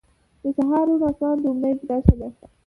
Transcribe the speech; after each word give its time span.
•د 0.43 0.45
سهار 0.57 0.85
روڼ 0.87 1.01
آسمان 1.09 1.37
د 1.43 1.45
امید 1.53 1.77
نښه 1.89 2.13
ده. 2.19 2.27